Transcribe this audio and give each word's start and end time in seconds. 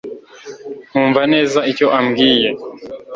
nkumva 0.89 1.21
neza 1.33 1.59
icyo 1.71 1.87
ambwiye 1.99 2.49